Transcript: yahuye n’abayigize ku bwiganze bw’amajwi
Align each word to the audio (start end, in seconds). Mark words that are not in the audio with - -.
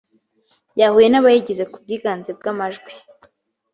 yahuye 0.79 1.07
n’abayigize 1.09 1.63
ku 1.71 1.77
bwiganze 1.83 2.29
bw’amajwi 2.37 2.91